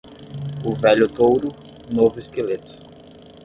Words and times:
O 0.65 0.73
velho 0.73 1.07
touro, 1.09 1.49
novo 1.87 2.17
esqueleto. 2.17 2.73